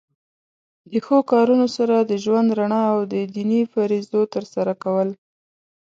[0.91, 5.09] د ښو کارونو سره د ژوند رڼا او د دینی فریضو تر سره کول.